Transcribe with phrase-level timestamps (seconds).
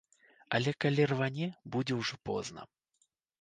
[0.57, 2.67] Але калі рване, будзе ўжо позна.